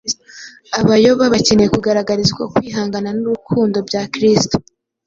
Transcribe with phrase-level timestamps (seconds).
[0.79, 4.55] Abayoba bakeneye kugaragarizwa ukwihangana n’urukundo bya Kristo,